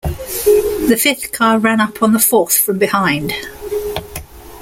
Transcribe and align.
The 0.89 0.97
fifth 0.99 1.31
car 1.31 1.59
ran 1.59 1.79
up 1.79 2.01
on 2.01 2.11
the 2.11 2.17
fourth 2.17 2.57
from 2.57 2.79
behind. 2.79 3.33